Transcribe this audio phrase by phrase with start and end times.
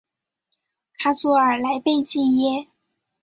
[0.97, 2.67] 卡祖尔莱贝济耶。